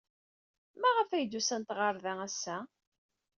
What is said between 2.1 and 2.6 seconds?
ass-a?